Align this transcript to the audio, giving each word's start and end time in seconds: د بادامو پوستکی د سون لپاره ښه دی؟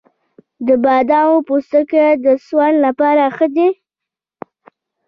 د 0.67 0.69
بادامو 0.83 1.37
پوستکی 1.47 2.05
د 2.25 2.27
سون 2.45 2.73
لپاره 2.85 3.23
ښه 3.35 3.47
دی؟ 3.55 3.69